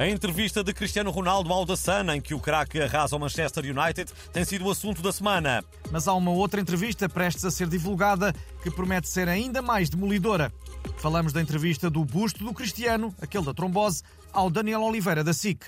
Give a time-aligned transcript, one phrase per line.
[0.00, 3.62] A entrevista de Cristiano Ronaldo ao da Sun, em que o craque arrasa o Manchester
[3.62, 5.62] United, tem sido o assunto da semana.
[5.92, 10.50] Mas há uma outra entrevista prestes a ser divulgada que promete ser ainda mais demolidora.
[10.96, 14.02] Falamos da entrevista do busto do Cristiano, aquele da trombose,
[14.32, 15.66] ao Daniel Oliveira da SIC.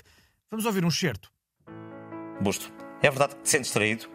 [0.49, 1.29] Vamos ouvir um certo.
[2.41, 2.73] Busto,
[3.03, 4.12] é verdade que te sentes traído?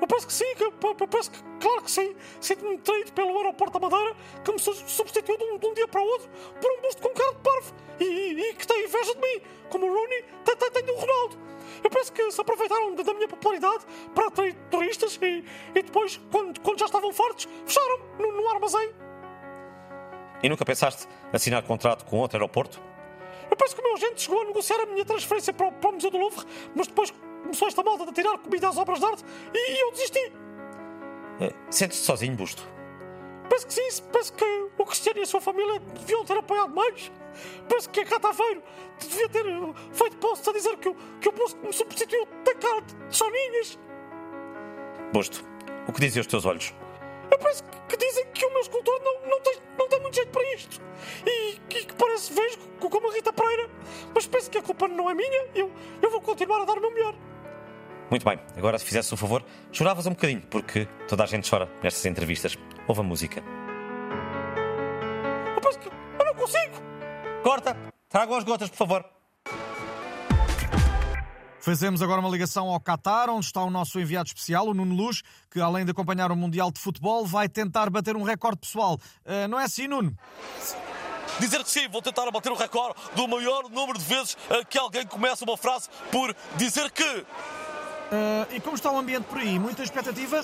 [0.00, 2.16] Eu penso que sim, que, eu, penso que, claro que sim.
[2.40, 6.00] Sinto-me traído pelo aeroporto da Madeira, que me substituiu de um, de um, dia para
[6.00, 6.28] o outro
[6.60, 9.42] por um busto com cara de parvo e, e, e que tem inveja de mim,
[9.68, 11.38] como o Rooney tem, tem, tem do Ronaldo.
[11.84, 16.60] Eu penso que se aproveitaram da minha popularidade para atrair turistas e, e depois, quando,
[16.60, 18.90] quando já estavam fortes, fecharam no, no armazém.
[20.42, 22.89] E nunca pensaste assinar contrato com outro aeroporto?
[23.50, 25.90] Eu penso que o meu agente chegou a negociar a minha transferência para o, para
[25.90, 29.04] o Museu do Louvre, mas depois começou esta malta a tirar comida às obras de
[29.04, 30.32] arte e, e eu desisti.
[31.40, 32.62] É, Sentes-te sozinho, Busto?
[33.48, 34.44] Penso que sim, penso que
[34.78, 37.10] o Cristiano e a sua família deviam ter apoiado mais.
[37.68, 38.62] Penso que a Cataveiro
[39.00, 39.44] devia ter
[39.92, 43.78] feito posts a dizer que, o, que o Busto me substituiu da cara de soninhas.
[45.12, 45.44] Busto,
[45.88, 46.72] o que dizem os teus olhos?
[47.30, 50.30] Eu penso que, dizem que o meu escultor não, não, tem, não tem muito jeito
[50.30, 50.80] para isto.
[51.26, 53.70] E, e que parece vesgo, como a Rita Pereira.
[54.14, 55.46] Mas penso que a culpa não é minha.
[55.54, 55.70] Eu,
[56.02, 57.14] eu vou continuar a dar o meu melhor.
[58.10, 61.70] Muito bem, agora se fizesse um favor, choravas um bocadinho, porque toda a gente chora
[61.80, 62.58] nestas entrevistas.
[62.88, 63.40] Ouve a música.
[65.54, 66.74] Eu penso que eu não consigo.
[67.44, 67.76] Corta!
[68.08, 69.19] Traga as gotas, por favor.
[71.60, 75.22] Fazemos agora uma ligação ao Qatar, onde está o nosso enviado especial, o Nuno Luz,
[75.50, 78.98] que além de acompanhar o Mundial de Futebol, vai tentar bater um recorde pessoal.
[79.26, 80.16] Uh, não é assim, Nuno?
[81.38, 84.36] Dizer que sim, vou tentar bater o recorde do maior número de vezes
[84.70, 87.04] que alguém começa uma frase por dizer que.
[87.04, 89.58] Uh, e como está o ambiente por aí?
[89.58, 90.42] Muita expectativa?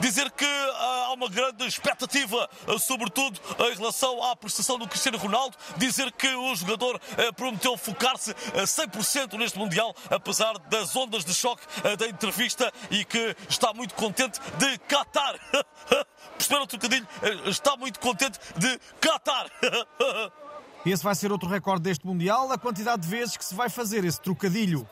[0.00, 0.72] Dizer que uh,
[1.06, 6.28] há uma grande expectativa, uh, sobretudo em relação à prestação do Cristiano Ronaldo, dizer que
[6.28, 11.62] o jogador uh, prometeu focar-se a 100% neste Mundial, apesar das ondas de choque
[11.98, 15.34] da entrevista e que está muito contente de Qatar.
[16.36, 17.08] Perceberam o trocadilho?
[17.46, 19.50] Está muito contente de Qatar.
[20.84, 24.04] Esse vai ser outro recorde deste Mundial, a quantidade de vezes que se vai fazer
[24.04, 24.88] esse trocadilho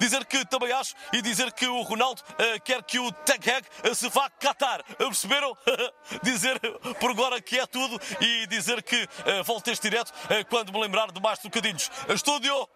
[0.00, 3.66] dizer que também acho e dizer que o Ronaldo uh, quer que o Tech Hag
[3.88, 4.80] uh, se vá catar.
[4.80, 5.56] Uh, perceberam?
[6.22, 6.58] dizer
[6.98, 9.06] por agora que é tudo e dizer que
[9.44, 10.12] volto este direto
[10.48, 11.90] quando me lembrar de mais trocadilhos.
[12.08, 12.68] Estúdio!